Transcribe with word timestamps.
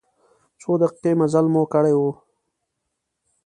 څو 0.59 0.71
دقیقې 0.81 1.11
مزل 1.19 1.45
مو 1.53 1.63
کړی 1.73 1.93
و. 1.95 2.01